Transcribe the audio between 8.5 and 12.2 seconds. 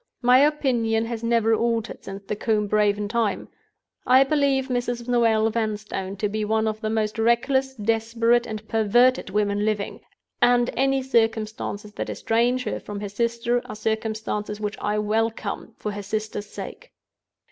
perverted women living; and any circumstances that